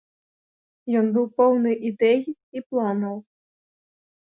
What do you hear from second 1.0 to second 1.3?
Ён быў